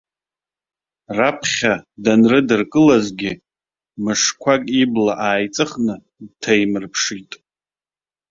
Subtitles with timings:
[1.17, 3.31] Раԥхьа данрыдыркылазгьы,
[4.03, 5.95] мышқәак ибла ааиҵыхны
[6.27, 7.31] дҭаимырԥшит.